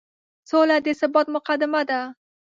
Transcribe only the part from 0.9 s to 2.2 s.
ثبات مقدمه ده.